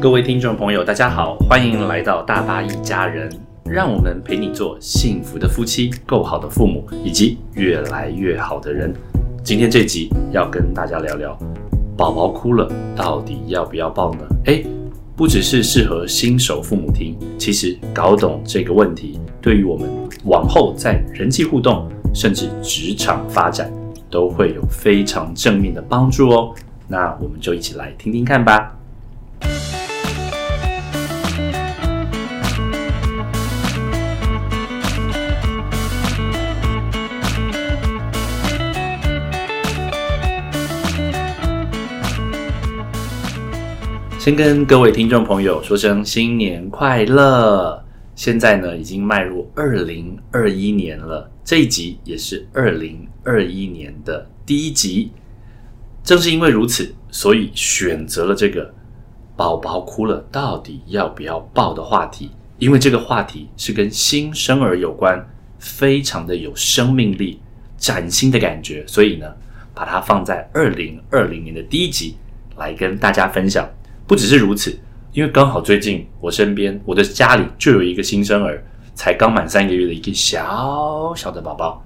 [0.00, 3.28] 各位听众朋友，大家好，欢迎来到大爸一家人，
[3.66, 8.94] 让我们陪你做幸福的夫妻、够好的父母，以及越来越好的人。
[9.44, 11.38] 今天这集要跟大家聊聊，
[11.98, 12.66] 宝宝哭了，
[12.96, 14.20] 到底要不要抱呢？
[14.46, 14.64] 诶，
[15.14, 19.86] 不只是适合新手父母听，其实搞懂这个问题，对于我们
[20.24, 23.70] 往后在人际互动，甚至职场发展，
[24.08, 26.54] 都会有非常正面的帮助哦。
[26.88, 28.74] 那我们就一起来听听看吧。
[44.20, 47.82] 先跟各位听众朋友说声新年快乐！
[48.14, 55.10] 现在呢，已经迈入二零二一年了，这一集也是二零二一年的第一集。
[56.04, 58.70] 正是因为如此，所以选择了这个
[59.38, 62.30] “宝宝哭了，到底要不要抱”的话题。
[62.58, 65.26] 因为这个话题是跟新生儿有关，
[65.58, 67.40] 非常的有生命力、
[67.78, 69.26] 崭新的感觉，所以呢，
[69.72, 72.16] 把它放在二零二零年的第一集
[72.58, 73.66] 来跟大家分享。
[74.10, 74.76] 不只是如此，
[75.12, 78.60] 因为刚好最近我身边我的家里就有一个新生儿，
[78.92, 81.80] 才刚满三个月的一个小小的宝宝，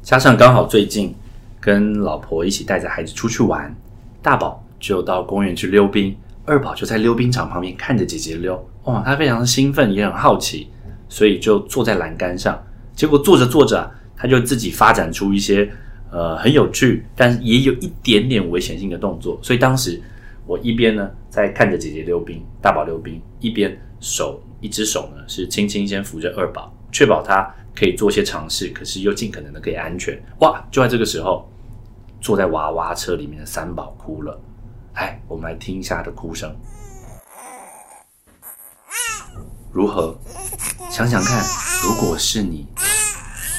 [0.00, 1.12] 加上刚好最近
[1.58, 3.76] 跟老婆一起带着孩子出去玩，
[4.22, 10.68] 大宝就到公园去溜冰，二宝就在溜冰场旁边看着姐姐溜，哇，他非常的兴奋，也很好奇，
[11.08, 12.56] 所以就坐在栏杆上，
[12.94, 15.68] 结果坐着坐着，他就自己发展出一些
[16.12, 20.00] 呃很有趣，但是也有一点点危险性的动作，所以当时。
[20.48, 30.18] 我一边呢在看着姐姐溜冰，大宝溜冰，一边手一只手呢是轻轻先扶着二宝，确保他可以做些尝试，可是又尽可能的可以安全。
[30.40, 30.66] 哇！
[30.70, 31.46] 就在这个时候，
[32.18, 34.40] 坐在娃娃车里面的三宝哭了。
[34.94, 36.56] 来，我们来听一下他的哭声，
[39.70, 40.18] 如何？
[40.88, 41.44] 想想看，
[41.84, 42.66] 如果是你，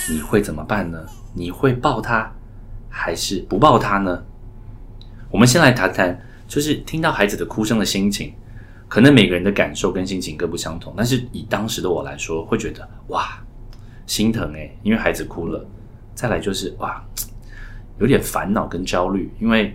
[0.10, 1.06] 你会怎么办呢？
[1.36, 2.34] 你会抱他，
[2.90, 4.26] 还是不抱他呢？
[5.30, 6.20] 我们先来谈谈。
[6.50, 8.34] 就是听到孩子的哭声的心情，
[8.88, 10.92] 可能每个人的感受跟心情各不相同。
[10.98, 13.40] 但是以当时的我来说，会觉得哇，
[14.08, 15.64] 心疼诶，因为孩子哭了。
[16.16, 17.02] 再来就是哇，
[18.00, 19.74] 有点烦恼跟焦虑，因为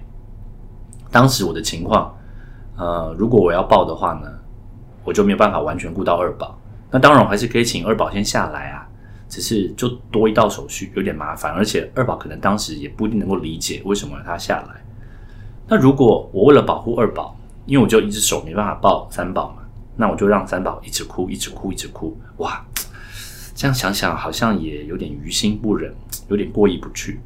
[1.12, 2.12] 当时我的情况，
[2.76, 4.28] 呃，如果我要抱的话呢，
[5.04, 6.58] 我就没有办法完全顾到二宝。
[6.90, 8.86] 那当然我还是可以请二宝先下来啊，
[9.28, 11.52] 只是就多一道手续，有点麻烦。
[11.52, 14.83] 而且二宝可能当时也不一定能够理解为什么他下来。
[15.66, 17.36] 那如果我为了保护二宝，
[17.66, 19.62] 因为我就一只手没办法抱三宝嘛，
[19.96, 22.14] 那我就让三宝一直哭，一直哭，一直哭。
[22.36, 22.62] 哇，
[23.54, 25.94] 这样想想好像也有点于心不忍，
[26.28, 27.20] 有点过意不去。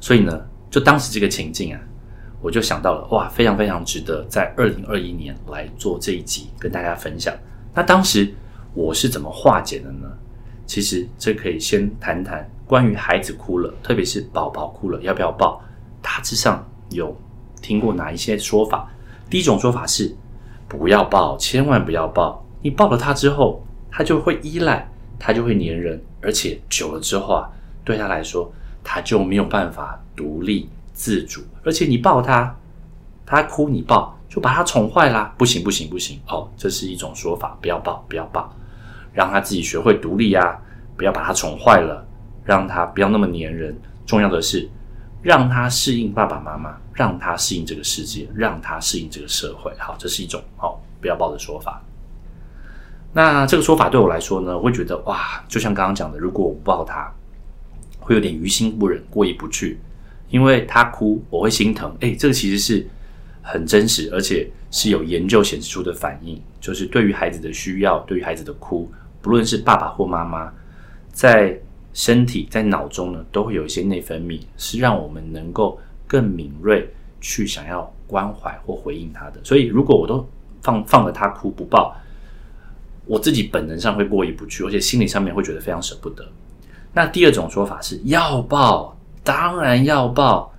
[0.00, 0.40] 所以呢，
[0.70, 1.80] 就当时这个情境啊，
[2.40, 7.34] 我就想到了，哇，非常非常值得在二零二一年来做这一集跟大家分享。
[7.74, 8.32] 那当时
[8.74, 10.08] 我是怎么化解的呢？
[10.66, 15.60] 其实这可以先谈谈关于孩子哭了，特别是宝宝哭了要不要抱，
[16.00, 16.64] 大致上。
[16.92, 17.16] 有
[17.60, 18.88] 听过哪一些说法？
[19.30, 20.14] 第一种说法是
[20.68, 22.44] 不要抱，千万不要抱。
[22.60, 24.88] 你抱了他之后，他就会依赖，
[25.18, 27.50] 他就会粘人，而且久了之后啊，
[27.84, 28.52] 对他来说，
[28.84, 31.40] 他就没有办法独立自主。
[31.64, 32.54] 而且你抱他，
[33.24, 35.34] 他哭你抱，就把他宠坏啦。
[35.38, 36.20] 不行不行不行！
[36.28, 38.54] 哦，这是一种说法，不要抱，不要抱，
[39.12, 40.58] 让他自己学会独立呀，
[40.96, 42.06] 不要把他宠坏了，
[42.44, 43.74] 让他不要那么粘人。
[44.04, 44.68] 重要的是。
[45.22, 49.72] 让他适应爸爸妈妈，让他适应这个世界，让他适应这个社会。
[49.78, 51.80] 好，这是一种哦不要抱的说法。
[53.12, 57.08] 那这个说法对我来说呢，我会觉得哇，就像刚刚讲的，如果我不抱他，
[58.00, 59.78] 会有点于心不忍，过意不去，
[60.28, 61.96] 因为他哭我会心疼。
[62.00, 62.84] 诶，这个其实是
[63.42, 68.90] 很真实，而且是有研究显示出的反应，就是对于孩子的需要，对于孩子的哭，
[69.20, 70.52] 不论是爸爸或妈妈，
[71.12, 71.56] 在。
[71.94, 76.88] 身体在脑中呢，都会有一些内分泌，是让我们能够更敏锐
[77.20, 79.40] 去想要关怀或回应他的。
[79.44, 80.26] 所以，如果我都
[80.62, 81.94] 放放了他哭不抱，
[83.04, 86.26] 我自己本能上会过意不去，而且心理上面会觉得非常舍不得。
[86.92, 90.52] 那第二种说法是要抱，当然要抱，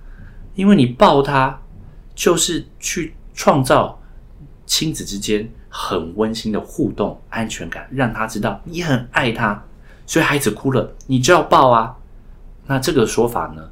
[0.54, 1.58] 因为你抱他
[2.14, 3.98] 就是去创造
[4.66, 9.62] 亲子之间很温馨的互动安全感，让他知道你很爱他。
[10.06, 11.96] 所以孩子哭了，你就要抱啊。
[12.66, 13.62] 那这个说法呢？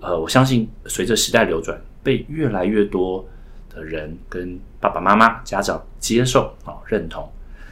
[0.00, 3.26] 呃，我相信随着时代流转，被越来越多
[3.74, 7.28] 的人跟爸爸妈妈、家长接受啊认同。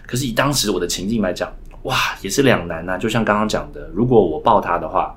[0.06, 1.52] 可是以当时我的情境来讲，
[1.82, 2.98] 哇，也是两难呐。
[2.98, 5.16] 就像刚刚讲的，如果我抱他的话，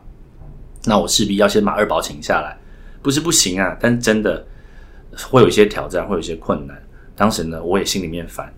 [0.85, 2.57] 那我势必要先把二宝请下来，
[3.01, 4.45] 不是不行啊，但真的
[5.29, 6.77] 会有一些挑战，会有一些困难。
[7.15, 8.53] 当时呢，我也心里面烦，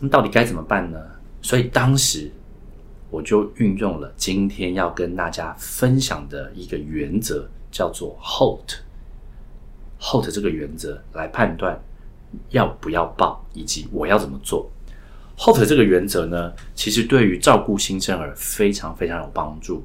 [0.00, 0.98] 那到底该怎么办呢？
[1.42, 2.30] 所以当时
[3.10, 8.78] 我就运用了今天要跟大家分享的一个原则，叫做 HOLT。
[10.00, 11.80] HOLT 这个原则来判断
[12.50, 14.70] 要不要抱，以及我要怎么做。
[15.38, 19.84] HOLT 这个原则呢，其实对于照顾新生儿非常非常有帮助，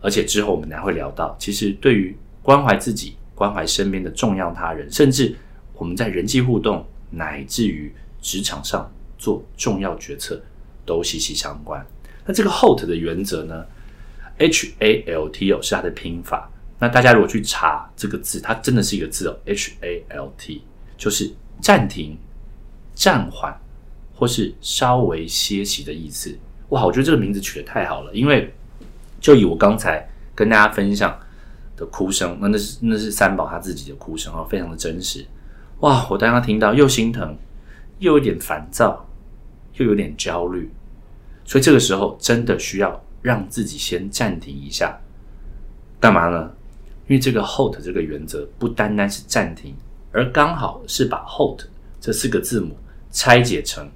[0.00, 5.34] 而且之后我们还会聊到，其实对于关怀自己、关怀身边的重要他人，甚至
[5.74, 10.40] 我们在人际互动乃至于职场上做重要决策
[10.84, 11.84] 都息息相关。
[12.26, 13.64] 那这个 HOLT 的原则呢
[14.38, 16.50] ，H A L T 哦是它的拼法。
[16.78, 20.62] 那大家如果去查这个字，它真的是一个字哦，H A L T
[20.98, 21.32] 就是
[21.62, 22.18] 暂停、
[22.94, 23.58] 暂缓
[24.14, 26.36] 或是稍微歇息的意思。
[26.70, 28.52] 哇，我觉得这个名字取得太好了，因为
[29.20, 31.18] 就以我刚才跟大家分享
[31.76, 35.24] 的哭声，那那是那是三宝他自己的哭声哦，非常的真实。
[35.80, 36.06] 哇！
[36.10, 37.36] 我当刚听到又心疼，
[37.98, 39.06] 又有点烦躁，
[39.74, 40.70] 又有点焦虑，
[41.46, 44.98] 所以这个时候真的需要让自己先暂停一下，
[45.98, 46.50] 干嘛呢？
[47.06, 49.74] 因为这个 HOLT 这个原则不单单是暂停，
[50.12, 51.60] 而刚好是把 HOLT
[52.00, 52.76] 这四个字母
[53.10, 53.88] 拆解成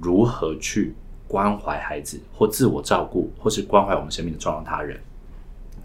[0.00, 0.94] 如何去
[1.26, 5.00] 关怀孩子，或自我照顾，或是关怀我们身边的重要他人。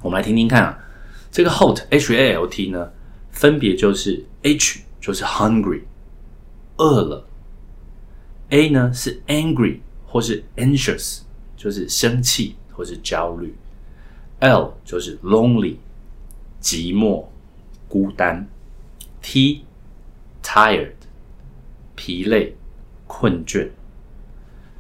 [0.02, 0.78] 我们来听听看啊，
[1.32, 2.92] 这个 HOLT H A L T 呢，
[3.32, 4.82] 分别就是 H。
[5.00, 5.84] 就是 hungry，
[6.78, 7.26] 饿了。
[8.50, 11.20] A 呢是 angry 或是 anxious，
[11.56, 13.54] 就是生气或是焦虑。
[14.40, 15.76] L 就是 lonely，
[16.62, 17.26] 寂寞、
[17.88, 18.48] 孤单。
[19.22, 19.66] T
[20.42, 20.94] tired，
[21.96, 22.56] 疲累、
[23.06, 23.70] 困倦。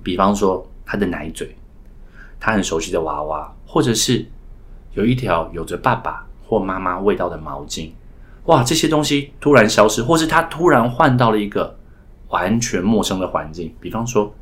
[0.03, 1.55] 比方说他的奶嘴，
[2.39, 4.25] 他很熟悉的娃娃，或者是。
[4.93, 7.91] 有一条有着爸爸或妈妈味道的毛巾，
[8.47, 8.63] 哇！
[8.63, 11.77] 这些东西突然消失，或是他突然换到了一个
[12.29, 13.73] 完全陌生的环境。
[13.79, 14.33] 比方说，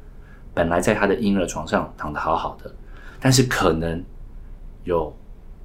[0.53, 2.73] 本来在他的婴儿床上躺得好好的，
[3.19, 4.03] 但是可能
[4.83, 5.15] 有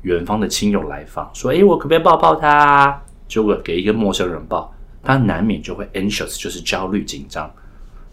[0.03, 7.51] 远方的亲友来访，说：“诶，我可不可以抱抱他？”结果给一个陌生人抱，他难免就会 anxious，就是焦虑紧张。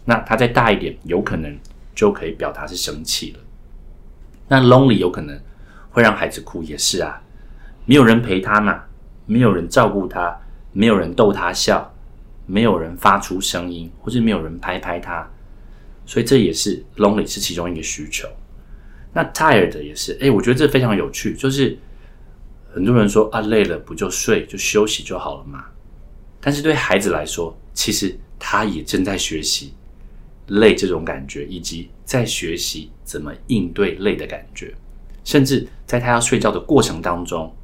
[0.04, 1.58] 那他再大一点，有可能
[1.94, 3.40] 就可以表达是生气了。
[4.48, 5.38] 那 lonely 有可能。
[5.90, 7.20] 会让孩子哭也是啊，
[7.84, 8.84] 没有人陪他嘛，
[9.28, 10.36] 没有人照顾他，
[10.72, 11.88] 没有人逗他笑，
[12.46, 15.30] 没有人发出声音，或是没有人拍拍他，
[16.06, 18.26] 所以这也是 lonely 是其中一个需求。
[19.12, 21.76] 那 tired 也是，哎，我觉得这非常有趣，就是
[22.72, 25.66] 很多人说啊，累了不就睡就休息就好了嘛，
[26.40, 29.74] 但是对孩子来说，其实他也正在学习
[30.46, 34.74] 累这种感觉，以及在学习怎么应对累的感觉。
[35.24, 37.54] 甚至在他要睡觉的过程当中，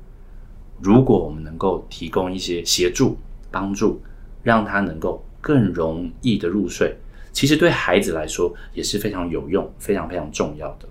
[0.85, 3.17] 如果我们能够提供一些协助、
[3.51, 4.03] 帮助，
[4.43, 6.95] 让他能够更容易的入睡，
[7.33, 10.87] 其实对孩子来说也是非常有用、非常非常重要的。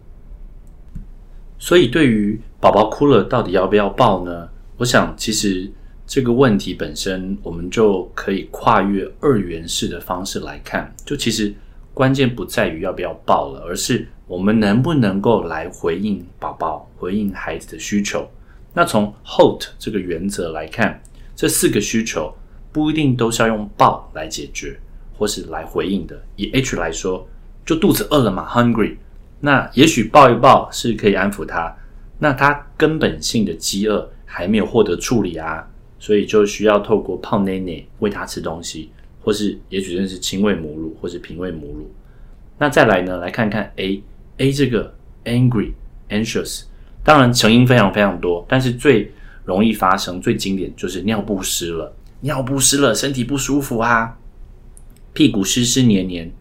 [1.59, 4.49] 所以，对于宝宝哭了到底要不要抱呢？
[4.77, 5.71] 我想，其实
[6.07, 10.91] 这个问题本身，我们就可以跨越二元式的方式来看。
[11.05, 11.53] 就其实
[11.93, 14.07] 关键不在于要不要抱了，而是。
[14.25, 18.25] 我们能不能够来回应宝宝、回应孩子的需求？
[18.73, 21.01] 那从 HOLT 这个原则来看，
[21.35, 22.33] 这四个需求
[22.71, 24.79] 不一定都是要用抱来解决，
[25.17, 26.19] 或是来回应的。
[26.35, 27.27] 以 H 来说，
[27.65, 28.97] 就肚子饿了嘛，hungry。
[29.39, 31.75] 那也许抱一抱是可以安抚他，
[32.17, 35.67] 那他根本性的饥饿还没有获得处理啊，
[35.99, 38.89] 所以就需要透过泡奶奶喂他吃东西，
[39.21, 41.91] 或是也许认识亲喂母乳，或是平喂母乳。
[42.57, 44.01] 那再来呢，来看看 A。
[44.37, 44.91] A 这个
[45.25, 45.73] angry
[46.09, 46.63] anxious，
[47.03, 49.11] 当然成因非常非常多，但是最
[49.43, 54.17] 容易发生，最经典就是尿不湿了，尿不湿了，身体不舒服啊，
[55.13, 56.31] 屁股湿湿黏黏，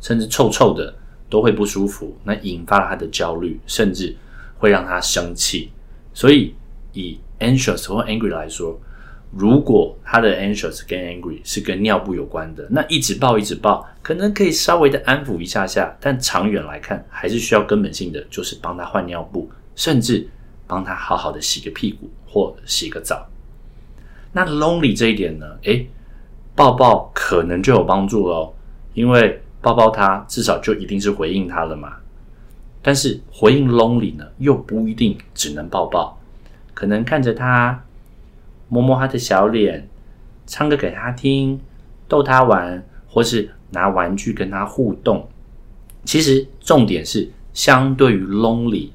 [0.00, 0.92] 甚至臭臭的
[1.28, 4.16] 都会不舒服，那引发了他的焦虑，甚至
[4.58, 5.70] 会让他生气。
[6.12, 6.54] 所以
[6.92, 8.78] 以 anxious 或 angry 来说。
[9.32, 20.28] 如果他的 anxious 跟 angry 是跟尿布有关的，那一直抱一直抱，可能可以稍微的安抚一下下，但长远来看，还是需要根本性的，就是帮他换尿布，甚至
[20.66, 23.26] 帮他好好的洗个屁股或洗个澡。
[24.32, 25.46] 那 lonely 这一点呢？
[25.62, 25.88] 诶，
[26.54, 28.54] 抱抱可能就有帮助喽，
[28.94, 31.96] 因为抱抱他至少就一定是回应他了嘛。
[32.82, 36.18] 但是回应 lonely 呢，又不一定只能抱抱，
[36.74, 37.82] 可能看着他。
[38.72, 39.88] 摸摸他的小脸，
[40.46, 41.60] 唱歌给他听，
[42.06, 45.28] 逗他玩，或是拿玩具跟他互动。
[46.04, 48.90] 其实重点是，相对于 lonely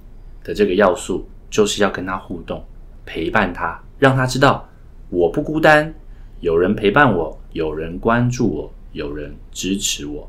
[0.46, 2.64] 的这个要素，就是要跟他互动，
[3.06, 4.66] 陪伴他，让他知道
[5.10, 5.94] 我不孤单，
[6.40, 10.26] 有人陪伴我，有人关注我，有人支持我。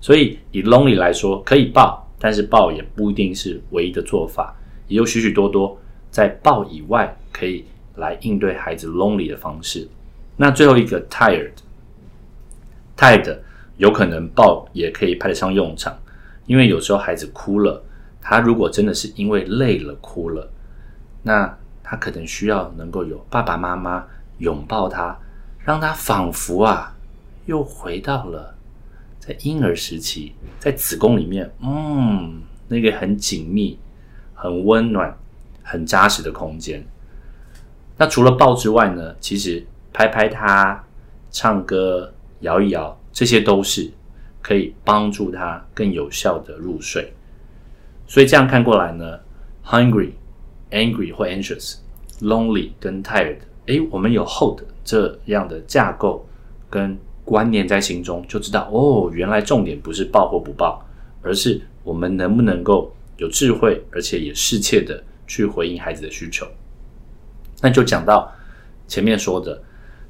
[0.00, 4.56] 所以以 lonely 来说，可以抱，但是抱也不一定是唯一的做法，
[4.88, 5.78] 也有许许多多
[6.10, 7.66] 在抱以外可以。
[7.96, 9.86] 来应对孩子 lonely 的方式。
[10.34, 13.36] 那最后一个 tired，tired
[13.76, 15.94] 有可能抱也可以派得上用场，
[16.46, 17.84] 因为有时候孩子哭了，
[18.20, 20.50] 他如果真的是因为累了哭了，
[21.22, 24.04] 那他可能需要能够有爸爸妈妈
[24.38, 25.18] 拥抱他，
[25.64, 26.94] 让他仿佛啊
[27.46, 28.54] 又回到了
[29.18, 33.78] 在婴儿时期，在子宫里面，嗯，那个很紧密、
[34.34, 35.16] 很温暖、
[35.62, 36.84] 很扎实的空间。
[37.96, 39.14] 那除了抱之外呢？
[39.20, 40.82] 其实拍拍他、
[41.30, 42.10] 唱歌、
[42.40, 43.90] 摇一摇，这些都是
[44.40, 47.12] 可以帮助他更有效的入睡。
[48.10, 49.20] 所以这样看过来呢
[49.64, 50.10] ，hungry、
[50.72, 51.76] angry 或 anxious、
[52.20, 53.36] lonely 跟 tired，
[53.66, 56.26] 诶，我们有 hold 这样的架构
[56.68, 60.84] 跟观念在心中，就知道哦，原来重点不是抱或不抱，
[61.22, 66.44] 而是我们能不能够有智慧，而且也适切的去回应孩子的需求。
[67.62, 68.28] 那就讲到
[68.88, 69.62] 前面说的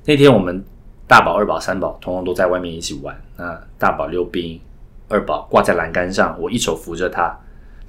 [0.06, 0.64] 那天，我们
[1.06, 3.14] 大宝、二宝、三宝通通都在外面一起玩。
[3.36, 4.58] 那大宝溜冰，
[5.06, 7.38] 二宝挂在栏杆上，我一手扶着他。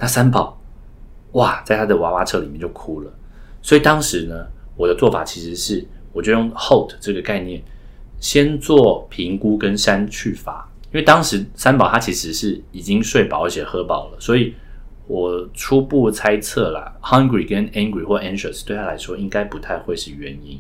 [0.02, 0.60] 那三宝
[1.34, 3.14] 哇，在他的娃娃车里面就哭了。
[3.62, 7.62] 所以当时呢，我的做法其实是，我就用 hold 这个概念，
[8.20, 10.70] 先做评估跟删去法。
[10.92, 14.54] 因为当时三宝他其实是已经睡饱而且喝饱了，所以。
[15.08, 20.58] 我初步猜测啦，hungry 跟 angry 或 anxious 对他来说应该不太会是原因。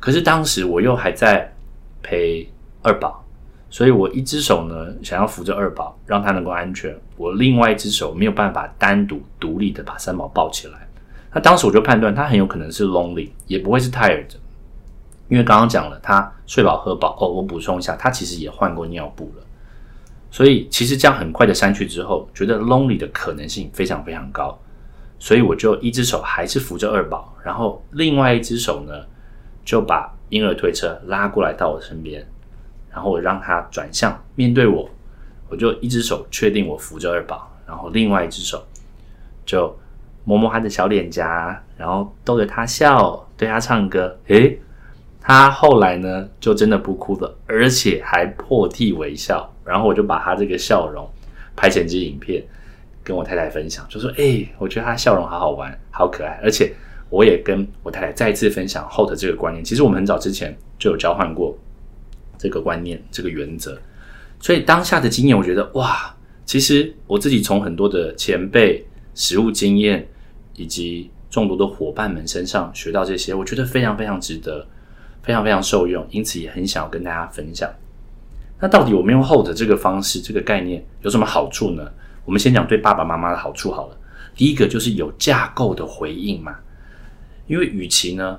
[0.00, 1.52] 可是当时我又还在
[2.02, 2.48] 陪
[2.80, 3.22] 二宝，
[3.70, 10.88] 所以我一只手呢想要扶着二宝，让他能够安全；我另外一只手没有办法单独独立的把三宝抱起来。
[11.32, 14.26] 那当时我就判断他很有可能是 lonely，也不会是 tired，
[15.28, 17.14] 因为刚刚讲了他睡饱喝饱。
[17.20, 19.44] 哦，我补充一下，他其实也换过尿布了。
[20.30, 24.58] 所以其实这样很快的删去之后，觉得 lonely 的可能性非常非常高，
[25.18, 28.92] 所以我就一只手还是扶着二宝，然后另外一只手呢
[29.64, 32.26] 就把婴儿推车拉过来到我身边，
[32.90, 34.88] 然后我让他转向面对我，
[35.48, 38.64] 我就一只手确定我扶着二宝，然后另外一只手
[39.46, 39.76] 就
[40.24, 44.18] 摸摸他的小脸颊，然后逗着他笑，对他唱歌。
[44.26, 44.58] 诶，
[45.20, 49.50] 他后来呢就真的不哭了，而且还破涕为笑。
[49.64, 51.06] 然后我就把他这个笑容
[51.54, 52.42] 拍成支影片，
[53.04, 56.74] 跟我太太分享，就说：“哎，我觉得他笑容好好玩，好可爱。”而且
[57.10, 59.62] 我也跟我太太再一次分享后的这个观念。
[59.62, 61.54] 其实我们很早之前就有交换过
[62.38, 63.78] 这个观念、这个原则。
[64.40, 66.14] 所以当下的经验，我觉得哇，
[66.46, 70.08] 其实我自己从很多的前辈、实务经验
[70.54, 74.66] 以及众多的伙伴们身上学到这些，我觉得非常非常值得，
[75.22, 77.68] 非常非常受用，因此也很想要跟大家分享。
[78.60, 81.90] 那到底我们用 hold 这个方式、这个概念有什么好处呢？
[82.24, 83.96] 我们先讲对爸爸妈妈的好处好了。
[84.34, 86.56] 第一个就是有架构的回应嘛，
[87.46, 88.38] 因为与其呢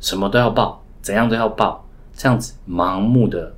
[0.00, 1.88] 什么都要报，怎样都要报，
[2.22, 3.52] 这样子盲目的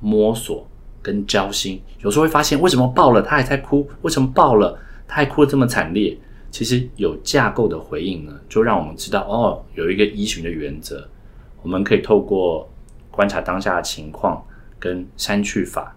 [0.00, 0.66] 摸索
[1.00, 6.18] 跟交心，有时候会发现为什么抱了他还在哭，为什么抱了他还哭得这么惨烈？
[6.50, 11.08] 其实有架构的回应呢，就让我们知道哦，有一个依循的原则，
[11.62, 12.68] 我们可以透过
[13.08, 14.44] 观察当下的情况。
[14.80, 15.94] 跟删去法，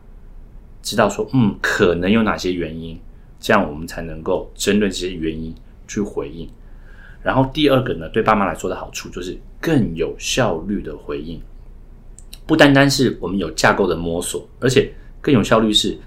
[0.84, 3.00] 知道说，嗯，可能有哪些原因，
[3.40, 5.56] 这样我们才能够针对这些原因
[5.88, 6.48] 去回应。
[7.24, 11.42] 然后第二个呢，对爸妈来说的好处就是更有效率的回应，
[12.52, 14.92] 不单单是我们有架构的摸索，而且
[15.22, 15.98] 更有效率是，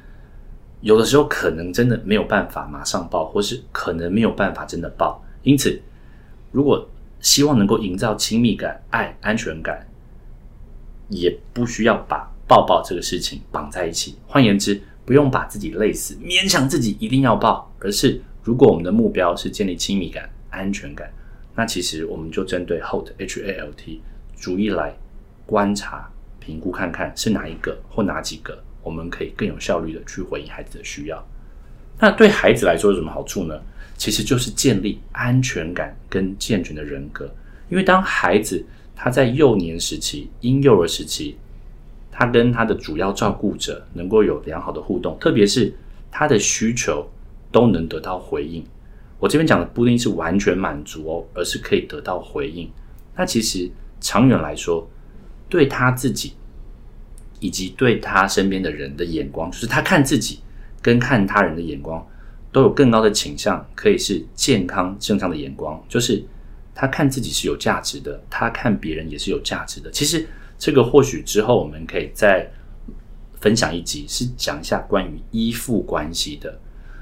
[0.82, 5.24] 有的时候可能真的没有办法马上报，或是可能没有办法真的报。
[5.42, 5.80] 因此，
[6.52, 6.86] 如果
[7.18, 9.88] 希望能够营造亲密感、爱、安全感，
[11.08, 14.18] 也不需要把抱抱这个事情绑在一起。
[14.26, 21.10] 换言之，不用把自己累死，勉强自己一定要抱，而是如果我们的目标是建立亲密感、安全感，
[21.56, 24.02] 那其实我们就针对 HALT H A L T
[24.36, 24.94] 逐一来
[25.46, 26.10] 观察、
[26.44, 31.26] 评估，看看是哪一个或哪几个，我们可以更有效率的去回应孩子的需要。
[31.98, 33.60] 那对孩子来说有什么好处呢？
[33.96, 37.32] 其实就是建立安全感跟健全的人格。
[37.68, 41.36] 因为当孩子他在幼年时期、婴幼儿时期，
[42.10, 45.72] 他跟他的主要照顾者能够有良好的互动，特别是
[46.10, 47.08] 他的需求
[47.50, 48.64] 都能得到回应。
[49.20, 52.70] 我这边讲的不一定是完全满足哦，而是可以得到回应。
[53.16, 53.70] 那其实
[54.00, 54.86] 长远来说，
[55.54, 56.34] 对他自己
[57.38, 60.40] 以及对他身边的人的眼光，就是他看自己。
[60.84, 62.06] 跟看他人的眼光
[62.52, 66.22] 都有更高的倾向，可以是健康正常的眼光，就是
[66.74, 69.90] 他看自己是有价值的，他看别人也是有价值的。
[69.90, 72.46] 其实这个或许之后我们可以再
[73.40, 76.54] 分享一集，是讲一下关于依附关系的。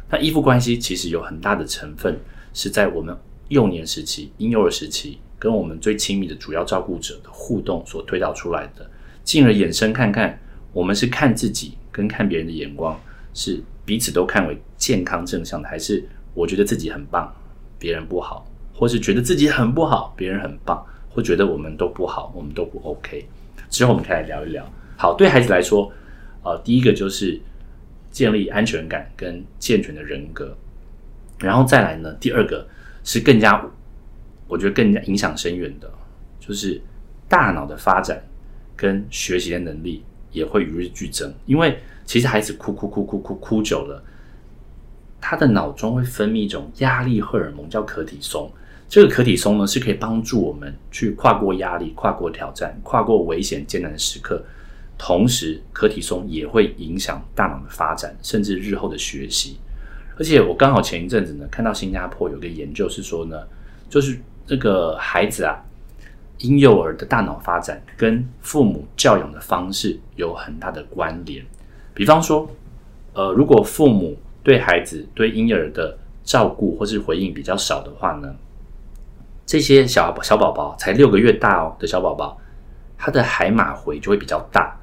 [0.09, 2.17] 那依附关系其实有很大的成分
[2.55, 3.17] 是在我们
[3.49, 8.89] 幼年时期、婴幼儿时期跟我们最亲密的主要照顾者的互动所推导出来的，
[9.25, 10.39] 进而衍生看看
[10.73, 12.97] 我们是看自己跟看别人的眼光
[13.35, 13.61] 是。
[13.85, 17.35] 彼此都看为健康正向的，还是我觉得自己很棒，
[17.81, 23.27] 别人不好，或是觉得自己很不好，别人很棒，或觉得我们都不好，我们都不 OK。
[23.69, 24.65] 之后我们可以来聊一聊。
[24.97, 25.93] 好，对孩子来说，
[26.45, 27.41] 呃，第一个就是
[28.13, 30.57] 建立安全感跟健全的人格，
[31.41, 32.65] 然后再来呢，第二个
[33.03, 33.69] 是更加，
[34.53, 35.91] 我觉得更加影响深远的，
[36.39, 36.81] 就是
[37.29, 38.23] 大脑的发展
[38.77, 41.79] 跟学习的能力也会与日俱增，因为。
[42.05, 44.03] 其实孩子哭哭哭哭哭哭久了，
[45.21, 48.51] 他的脑中会分泌一种压力荷尔蒙，叫可体松。
[48.89, 54.45] 这个可体松呢，是可以帮助我们去跨过压力、跨过挑战、跨过危险艰难的时刻。
[54.99, 59.57] 同时，可体松也会影响大脑的发展，甚至日后的学习。
[60.19, 63.47] 而且，我刚好前一阵子呢，看到新加坡有个研究是说呢，
[63.89, 65.63] 就是这个孩子啊，
[66.39, 71.45] 婴幼儿的大脑发展跟父母教养的方式有很大的关联。
[71.95, 72.49] 比方说，
[73.13, 78.35] 呃，如果父母对孩子、对婴儿的照顾或是回应比较少的话呢，
[79.47, 82.39] 这些小小宝宝才六个月大哦的小宝宝，
[82.97, 84.77] 他的海马回就会比较大。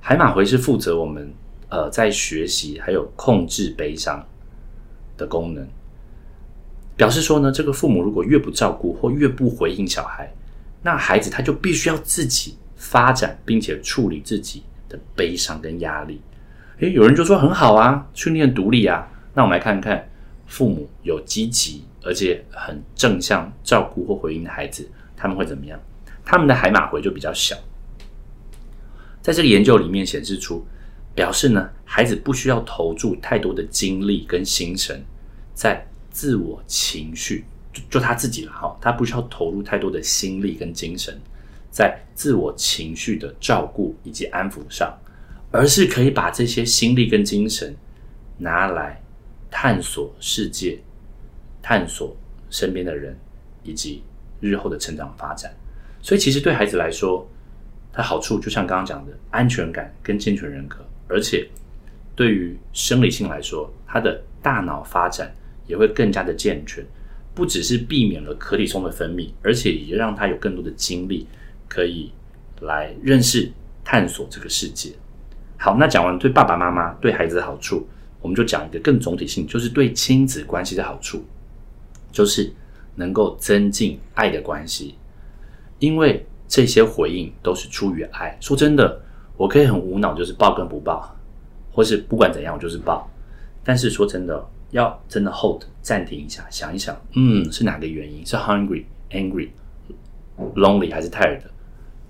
[0.00, 1.32] 海马回是负责我们
[1.68, 4.24] 呃在学习还有控制悲伤
[5.16, 5.66] 的功能，
[6.96, 10.32] 表示说呢，这个父母如果越不照顾或越不回应小孩，
[10.82, 16.20] 那孩子他就必须要自己发展并且处理自己的悲伤跟压力。
[16.78, 19.08] 诶，有人就说很好啊，训练独立啊。
[19.32, 20.08] 那我们来看看，
[20.46, 25.80] 父母有积极而且很正向照顾或回应的孩子，他们会怎么样？
[26.24, 27.56] 他们的海马回就比较小。
[29.20, 30.64] 在这个研究里面显示出，
[31.14, 35.02] 表示呢，孩子不需要投注太多的精力跟心神
[35.54, 41.20] 在自我情绪，就就他自己了哈，他不需要投入太多的心力跟精神
[41.70, 44.96] 在自我情绪的照顾以及安抚上。
[45.50, 47.76] 而是可以把这些心力跟精神
[48.36, 49.00] 拿来
[49.52, 50.76] 探索世界、
[51.62, 52.16] 探索
[52.50, 53.16] 身边的人，
[53.62, 54.02] 以及
[54.40, 55.54] 日后的成长发展。
[56.02, 57.24] 所以，其实对孩子来说，
[57.92, 61.48] 它好处就像刚刚讲的安全感跟健全人格，而且
[62.16, 65.32] 对于生理性来说，他的大脑发展
[65.66, 66.84] 也会更加的健全。
[67.34, 71.26] 不只是避免了可体松的分泌，而且也让他有更多的精力
[71.68, 72.12] 可以
[72.60, 73.50] 来认识、
[73.82, 74.92] 探索这个世界。
[75.56, 77.88] 好，那讲完对爸爸妈妈对孩子的好处，
[78.20, 81.24] 我们就讲一个更总体性，就是对亲子关系的好处，
[82.12, 82.52] 就是
[82.94, 84.94] 能够增进爱的关系。
[85.80, 88.38] 因为这些回应都是出于爱。
[88.40, 89.02] 说真的，
[89.36, 91.12] 我可以很无脑，就是抱跟不抱，
[91.72, 93.10] 或是不管怎样，我就是抱。
[93.64, 98.26] 但是说真的，要真的 hold 暂停一下，想一想，嗯，是哪个原因？
[98.26, 99.48] 是 hungry、angry、
[100.56, 101.40] lonely 还是 tired？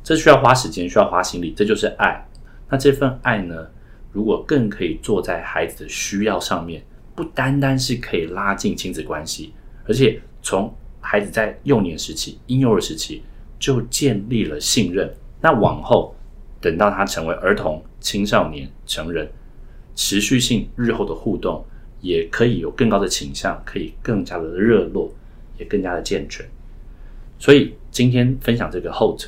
[0.03, 2.27] 这需要花时间，需要花心力，这就是爱。
[2.71, 3.67] 那这份爱呢？
[4.13, 6.83] 如果更可以做在孩子的需要上面，
[7.15, 9.53] 不单单是可以拉近亲子关系，
[9.87, 13.23] 而且从孩子在幼年时期、婴幼儿时期
[13.59, 15.13] 就建立了信任。
[15.43, 16.17] 那往后
[16.63, 19.31] 等到他成为儿童、青少年、成人，
[19.95, 21.63] 持续性日后的互动
[22.05, 25.11] 也可以有更高的倾向，可以更加的热络，
[25.59, 26.47] 也更加的健全。
[27.39, 29.23] 所以今天分享这个 hold，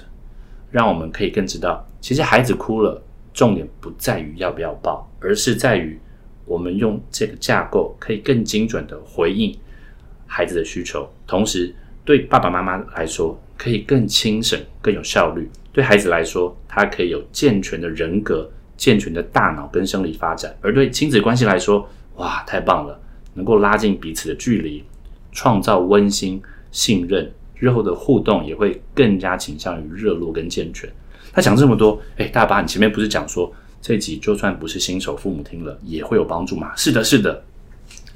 [0.70, 3.02] 让我们可以更知道，其实孩子哭了。
[3.34, 6.00] 重点不在于要不要抱，而是在于
[6.46, 9.54] 我们用这个架构可以更精准的回应
[10.26, 11.70] 孩子的需求，同时
[12.02, 21.86] 对爸爸妈妈来说可以更轻省、更有效率；对孩子来说，他可以有健全的人格、健全的大脑跟生理发展；而对亲子关系来说，
[22.16, 23.00] 哇，太棒了，
[23.34, 24.84] 能够拉近彼此的距离，
[25.32, 30.90] 创造温馨、信任，日后的互动也会更加倾向于热络跟健全。
[31.32, 33.52] 他讲这么多，哎，大爸，你前面不是讲说
[33.82, 36.74] 这集就算不是新手父母听了也会有帮助吗？
[36.76, 37.42] 是的，是的。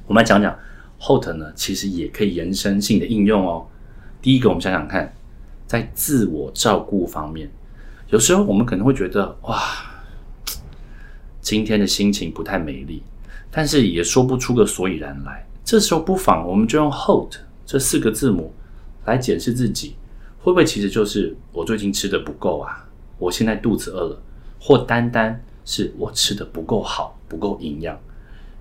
[0.07, 0.59] 我们来讲讲
[0.99, 3.67] HOT 呢，其实也可以延伸性的应用哦。
[4.23, 5.15] 第一个，我们想想看，
[5.67, 7.51] 在自我照顾方面，
[8.09, 9.63] 有时候我们可能会觉得哇，
[11.41, 13.03] 今天的心情不太美丽，
[13.51, 15.47] 但是也说不出个所以然来。
[15.65, 17.35] 这时候不妨我们就用 “hold”
[17.65, 18.53] 这四个字母
[19.05, 19.95] 来检视自己，
[20.39, 22.85] 会不会其实就是我最近吃的不够啊？
[23.19, 24.23] 我现在肚子饿了，
[24.59, 27.99] 或单单是我吃的不够好，不够营养，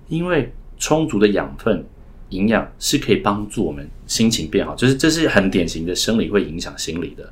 [0.08, 1.84] 因为充足的养分、
[2.28, 7.24] 营养是可以帮助我们心情变好，就是这是很典型的生理会影响心理的，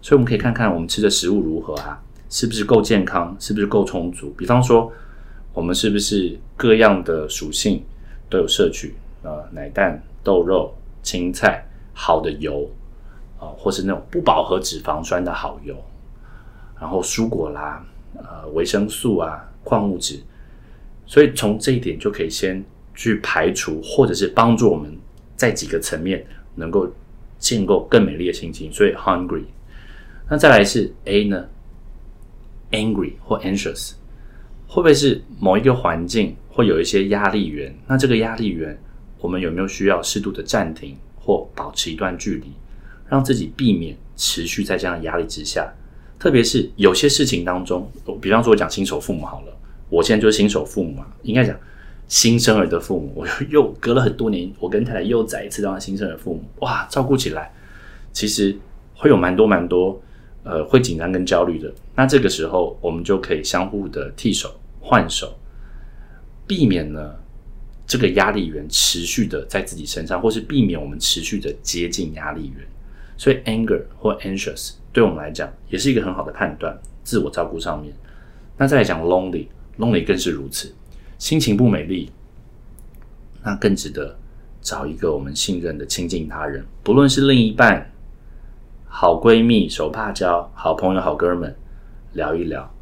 [0.00, 4.34] 所以我们可以看看我们吃的食物如何啊，是不是够健康，是不是够充足？
[4.36, 4.90] 比方说，
[5.54, 7.82] 我们是不是各样的属性
[8.28, 8.94] 都有摄取？
[9.22, 11.64] 啊，奶蛋、豆肉、青菜、
[11.94, 12.70] 好的油
[13.38, 15.74] 啊，或是那种不饱和脂肪酸的好油。
[16.78, 17.82] 然后蔬果啦，
[18.16, 20.20] 呃，维生素啊，矿物质，
[21.06, 22.62] 所以从这一点就可以先
[22.94, 24.94] 去排除，或者是帮助我们
[25.36, 26.86] 在几个层面能够
[27.38, 28.70] 建构更美丽的心情。
[28.70, 29.44] 所以 hungry，
[30.28, 31.48] 那再来是 A 呢
[32.72, 33.92] ，angry 或 anxious，
[34.74, 37.72] 会不会是某一个环境会有一些压力源？
[37.86, 38.76] 那这个压力源，
[39.20, 42.46] 我们有没有需要适度的暂停或保持一段距离，
[43.08, 45.72] 让自己避免持续在这样的压力之下？
[46.18, 47.88] 特别是有些事情当中，
[48.20, 49.56] 比方说我讲新手父母好了，
[49.88, 51.56] 我现在就是新手父母嘛，应该讲
[52.08, 57.54] 新生儿的父母，我又隔了很多年，我跟太太又再一次当新生儿父母，哇，照顾起来
[58.12, 58.56] 其实
[58.96, 60.02] 会有蛮多蛮多，
[60.42, 61.72] 呃，会紧张跟焦虑的。
[61.94, 64.52] 那这个时候，我们就可以相互的替手
[64.94, 65.36] 换手，
[66.46, 67.16] 避免呢
[67.84, 72.64] 这个压力源持续的在自己身上，或是避免我们持续的接近压力源。
[73.16, 74.74] 所以，anger 或 anxious。
[74.92, 76.78] 对我们来讲，也是一个很好的判断。
[77.02, 77.92] 自我照顾上面，
[78.56, 80.72] 那再来讲 lonely，lonely 更是如此。
[81.18, 82.12] 心情不美丽，
[83.42, 84.16] 那更值得
[84.60, 87.90] 找一个我们信任的亲近他人，不论是另一半、
[88.86, 91.52] 好闺蜜、手帕交、好朋友、好哥们，
[92.12, 92.73] 聊一聊，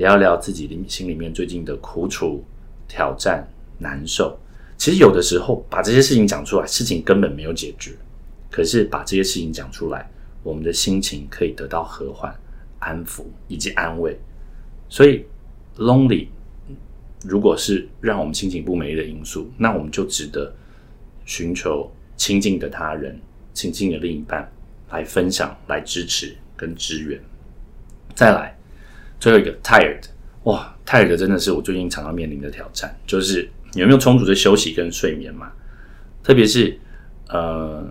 [0.00, 2.42] 聊聊自己里心里面最近的苦楚、
[2.88, 3.46] 挑战、
[3.78, 4.34] 难受。
[4.78, 7.92] 其实有的时候把这些事情讲出来，事情根本没有解决，
[8.50, 10.10] 可是把这些事情讲出来。
[10.42, 12.34] 我们的心情可以得到和缓、
[12.78, 14.18] 安抚以及安慰，
[14.88, 15.22] 所以
[15.76, 16.28] lonely
[17.22, 20.50] 如果是让我们心情不美丽的因素，那我们就值得
[21.26, 23.20] 寻求亲近的他人、
[23.52, 24.50] 亲近的另一半
[24.90, 27.20] 来分享、来支持跟支援。
[28.14, 28.56] 再来，
[29.20, 30.02] 最后一个 tired，
[30.42, 35.52] 哇，tired 真的是我最近常常面临的挑战，就是有没有充足的休息跟睡眠嘛？
[36.24, 36.76] 特别是
[37.28, 37.86] 呃。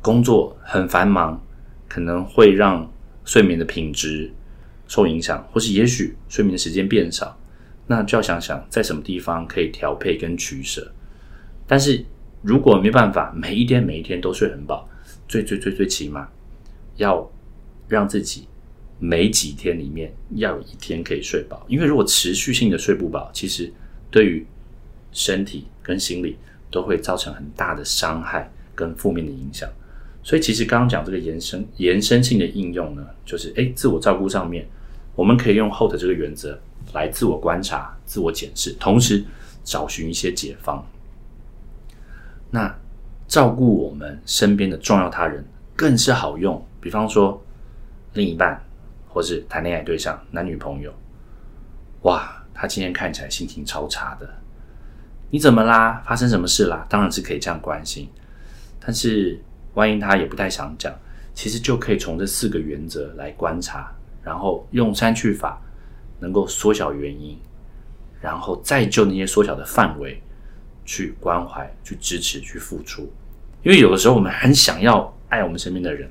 [0.00, 1.38] 工作很繁忙，
[1.88, 2.88] 可能会让
[3.24, 4.32] 睡眠的品质
[4.86, 7.36] 受影响，或是也许睡眠的时间变少，
[7.88, 10.90] 那就要想想在什么地方可以调配跟取舍。
[11.66, 12.02] 但是
[12.42, 14.88] 如果没办法每一天每一天都睡很饱，
[15.26, 16.28] 最最最最起码
[16.94, 17.28] 要
[17.88, 18.46] 让自己
[18.98, 23.72] 每几天里面要有一天可以睡饱，因为如果持续性的睡不饱，其实
[24.10, 24.44] 对于
[25.12, 26.36] 身体跟心理
[26.70, 29.68] 都会造成很大的伤害跟负面的影响。
[30.22, 34.66] 所以其实刚刚讲这个延伸延伸性的应用呢，就是诶自我照顾上面，
[35.14, 36.58] 我们可以用 Hold 这个原则
[36.92, 39.24] 来自我观察、自我检视，同时
[39.64, 40.84] 找寻一些解方。
[42.50, 42.76] 那
[43.26, 45.44] 照顾我们身边的重要他人
[45.76, 47.42] 更是好用，比方说
[48.14, 48.60] 另一半，
[49.18, 50.94] 或是谈恋爱对象、男女朋友。
[52.02, 54.32] 哇，他今天看起来心情超差的，
[55.28, 56.00] 你怎么啦？
[56.06, 56.86] 发生什么事啦？
[56.88, 58.08] 当然是可以这样关心，
[58.78, 59.42] 但是。
[59.74, 60.92] 万一他也不太想讲，
[61.34, 63.92] 其实就可以从这四个原则来观察，
[64.24, 65.60] 然后用删去法
[66.18, 67.38] 能够缩小原因，
[68.20, 70.20] 然后再就那些缩小的范围
[70.84, 73.02] 去关怀、去支持、去付出。
[73.62, 76.10] 因为有的时候我们很想要爱我们身边的人，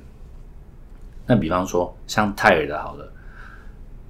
[1.27, 3.11] 那比方说像 tired 好了，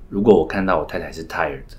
[0.07, 1.75] 如果我看到我太太是 tired 的，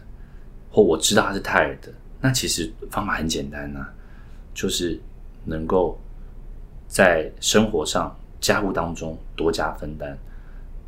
[0.70, 3.87] 或我知道她是 tired 的，那其实方法很简单呐，
[4.53, 5.01] 就是
[5.44, 5.98] 能够。
[6.90, 10.16] 在生活上、家务当中多加分担，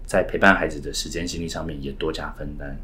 [0.06, 2.74] 在陪伴孩子的时间、精力上面也多加分担。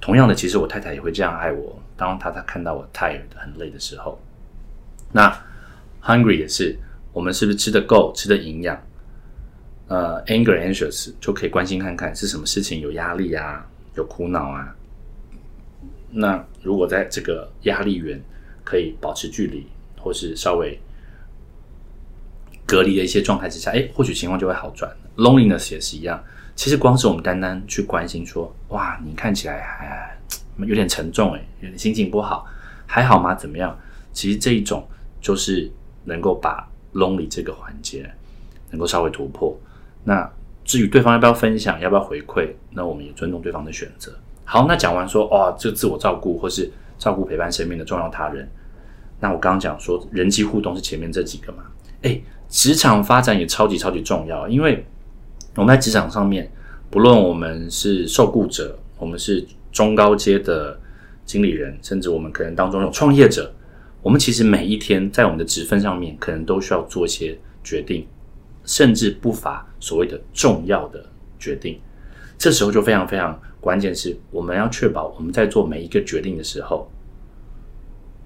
[0.00, 1.76] 同样的，其实我太太也会这样爱我。
[1.96, 4.16] 当她她看到我 tired 很累的时候，
[5.10, 5.36] 那
[6.00, 6.78] hungry 也是
[7.12, 8.80] 我们是不是吃得够，吃得营养？
[9.88, 14.74] 呃，anger anxious 就可以关心看看是什么事情有压力啊，有苦恼啊。
[16.10, 18.22] 那如果在这个压力源
[18.64, 19.66] 可以保持距离，
[19.98, 20.78] 或是稍微
[22.66, 24.90] 隔离的一些状态之下，哎，或许情况就会好转。
[25.16, 26.22] Loneliness 也是一样，
[26.54, 30.18] 其实光是我们单单去关心说，哇，你看起来还
[30.58, 32.46] 有点沉重，哎，有点心情不好，
[32.86, 33.34] 还好吗？
[33.34, 33.78] 怎么样？
[34.12, 34.86] 其实这一种
[35.20, 35.70] 就是
[36.04, 38.10] 能够把 lonely 这个环节
[38.70, 39.58] 能够稍微突破。
[40.04, 40.30] 那
[40.64, 44.12] 至于对方要不要分享，要不要回馈，那我们也尊重对方的选择。
[44.44, 48.48] 好，那讲完说，哦，这自我照顾或是照顾陪伴身边的重要他人。
[49.20, 51.64] 那我刚刚讲说，人际互动是前面这几个嘛？
[52.02, 54.84] 哎，职场发展也超级超级重要，因为
[55.54, 56.50] 我们在职场上面，
[56.90, 60.78] 不论我们是受雇者，我们是中高阶的
[61.24, 63.52] 经理人，甚至我们可能当中有创业者，
[64.02, 68.06] 我们其实每一天在我们的职分上面，可能都需要做一些决定。
[68.64, 71.04] 甚至不乏所谓的重要的
[71.38, 71.80] 决定，
[72.38, 76.88] 这时候就非常非常关键，是我们要确保我们在做每一个决定的时候，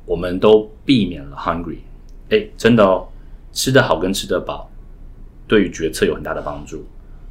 [0.05, 1.79] 我们都避免了 hungry。
[2.29, 3.09] 哎，真的哦，
[3.53, 4.71] 吃得好跟吃得饱，
[5.49, 6.85] 对于决策有很大的帮助。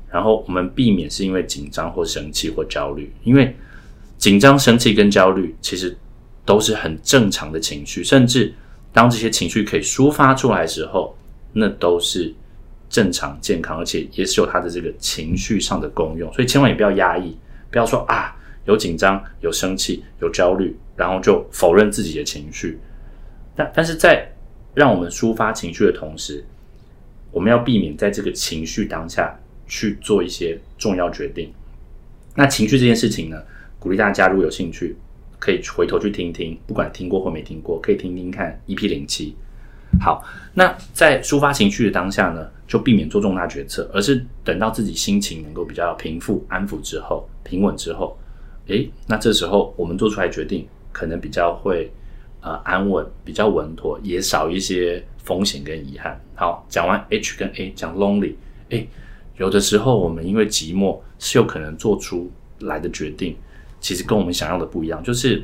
[0.10, 3.56] 然后我们避免是因为紧张或生气或焦虑，因为
[4.18, 5.96] 紧张、生气跟焦虑其实
[6.46, 8.54] 都是很正常的情绪，甚至
[8.94, 11.16] 当这些情绪可以抒发出来的时候，
[11.54, 12.34] 那都是。
[12.96, 17.38] 正常健康，而且也是有他的这个情绪上的功用，所以千万也不要压抑，
[17.70, 22.80] 不要说啊有紧张、有生气、有焦虑，然后就否认自己的情绪。
[23.54, 24.26] 但但是在
[24.74, 26.42] 让我们抒发情绪的同时，
[27.34, 31.52] 我们要避免在这个情绪当下去做一些重要决定。
[32.34, 33.44] 那情绪这件事情呢，
[33.78, 34.96] 鼓励大家如果有兴趣，
[35.38, 39.36] 可以回头去听听，不管听过或没听过，可以听听看 EP 零七。
[40.00, 48.18] 好，那在抒发情绪的当下呢，就避免做重大决策，而是等到自己心情能够比较平复、安抚之后、平稳之后，
[48.68, 51.92] 诶，那这时候我们做出来决定，可能比较会
[52.42, 56.20] 呃安稳、比较稳妥，也少一些风险跟遗憾。
[56.36, 58.36] 好，讲完 H 跟 A，讲 lonely，
[58.70, 58.88] 诶，
[59.38, 63.36] 有的时候我们因为寂寞，是有可能做出来的决定，
[63.80, 65.44] 其实跟我们想要的不一样，就是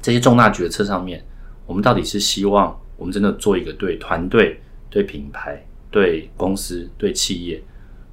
[0.00, 1.22] 这些重大决策上面，
[1.66, 2.74] 我们到底是希望。
[2.96, 7.62] 我们真的做一个对团队、对品牌、对公司、对企业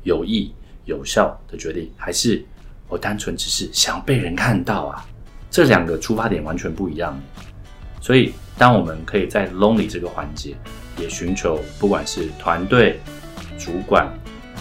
[0.03, 0.53] 有益
[0.85, 2.43] 有效的决定，还是
[2.87, 5.05] 我单纯只是想被人看到啊？
[5.49, 7.19] 这两个出发点完全不一样。
[8.01, 10.55] 所以，当我们可以在 lonely 这个环节，
[10.99, 12.99] 也寻求不管是团队、
[13.57, 14.11] 主管、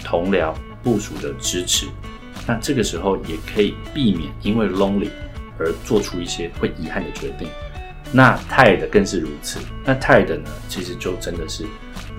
[0.05, 1.87] 同僚、部署的支持，
[2.47, 5.09] 那这个时候也可以避免因为 lonely
[5.59, 7.49] 而做出一些会遗憾的决定。
[8.13, 9.59] 那 tired 更是如此。
[9.85, 10.51] 那 tired 呢？
[10.69, 11.65] 其实就真的是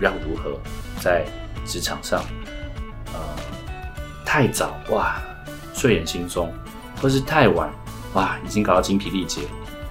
[0.01, 0.59] 要如何
[0.99, 1.23] 在
[1.63, 2.23] 职场上，
[3.13, 3.19] 呃，
[4.25, 5.21] 太早哇，
[5.73, 6.49] 睡眼惺忪，
[6.99, 7.71] 或是太晚
[8.13, 9.41] 哇，已经搞到精疲力竭。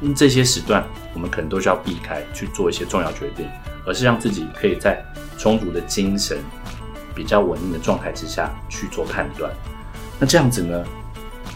[0.01, 0.85] 嗯，这些时段
[1.15, 3.49] 我们可能都需要避开去做一些重要决定，
[3.87, 5.01] 而是让自己可以在
[5.39, 6.39] 充足的精神、
[7.15, 9.53] 比较稳定的状态之下去做判断。
[10.19, 10.85] 那这样子呢？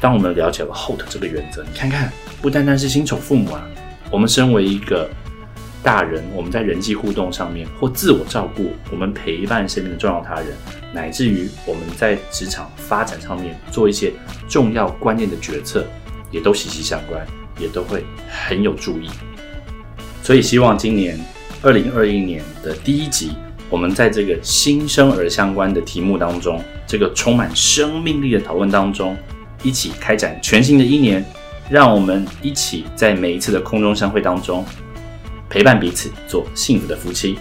[0.00, 3.66] 当我们了解了 HOT 这个原则，你看看，不单单是新手父母啊。
[4.10, 5.08] 我们身为一个
[5.82, 10.48] 大人，我们在人际互动上面或自我照顾，我们陪伴身边的重要他人，
[10.92, 14.12] 乃至于我们在职场发展上面做一些
[14.48, 15.84] 重要关键的决策，
[16.30, 17.26] 也都息息相关，
[17.58, 19.08] 也都会很有注意。
[20.22, 21.18] 所以，希望今年
[21.62, 23.32] 二零二一年的第一集，
[23.70, 29.16] 我们在这个新生儿相关的题目当中，这个充满生命力的讨论当中，
[29.62, 31.24] 一起开展全新的一年。
[31.68, 34.64] 让我们一起在每一次的空中相会当中，
[35.48, 37.38] 陪伴彼此，做幸福的夫妻，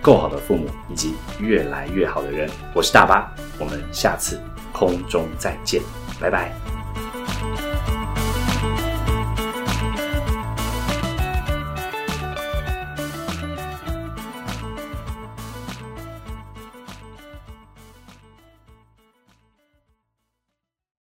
[0.00, 2.48] 够好的父母，以及越来越好的人。
[2.72, 4.40] 我是大巴，我们下次
[4.72, 5.82] 空中再见，
[6.18, 6.73] 拜拜。